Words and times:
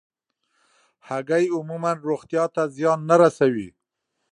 هګۍ 1.07 1.45
عموماً 1.55 1.91
روغتیا 2.07 2.43
ته 2.55 2.63
زیان 2.75 2.99
نه 3.09 3.15
رسوي. 3.21 3.69